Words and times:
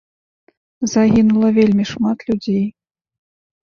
Загінула 0.95 1.49
вельмі 1.61 1.89
шмат 1.93 2.17
людзей. 2.33 2.67